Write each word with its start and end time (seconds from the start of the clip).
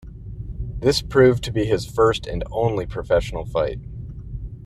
This 0.79 1.03
proved 1.03 1.43
to 1.43 1.51
be 1.51 1.65
his 1.65 1.85
first 1.85 2.25
and 2.25 2.43
only 2.49 2.87
professional 2.87 3.45
fight. 3.45 3.79